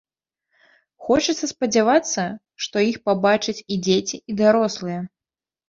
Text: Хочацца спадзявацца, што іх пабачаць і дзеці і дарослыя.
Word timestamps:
Хочацца 1.07 1.49
спадзявацца, 1.51 2.25
што 2.67 2.75
іх 2.89 2.97
пабачаць 3.11 3.57
і 3.73 3.81
дзеці 3.85 4.17
і 4.29 4.41
дарослыя. 4.43 4.99